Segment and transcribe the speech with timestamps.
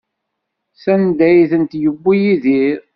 [0.83, 2.79] Sanda ay tent-yewwi Yidir?